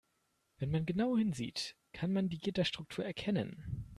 [0.57, 3.85] Wenn man genau hinsieht, kann man die Gitterstruktur erkennen.